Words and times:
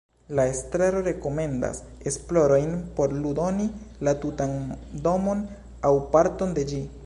La 0.37 0.43
estraro 0.51 1.01
rekomendas 1.07 1.81
esplorojn 2.11 2.73
por 2.99 3.13
ludoni 3.19 3.69
la 4.09 4.17
tutan 4.25 4.59
domon 5.07 5.49
aŭ 5.91 5.97
parton 6.17 6.57
de 6.61 6.69
ĝi. 6.73 6.85